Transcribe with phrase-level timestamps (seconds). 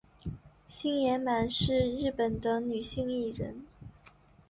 [0.65, 3.67] 星野满是日本的女性艺人。